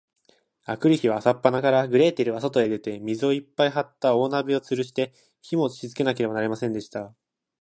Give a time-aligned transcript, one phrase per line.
[0.63, 7.13] あくる日は、朝っぱらから、グレーテルはそとへ出て、水をいっぱいはった大鍋をつるして、火をもしつけなければなりませんでした。